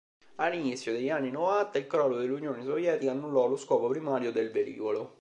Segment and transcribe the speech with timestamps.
[0.37, 5.09] All'inizio degli anni novanta il crollo dell'Unione Sovietica annullò lo scopo primario del velivolo.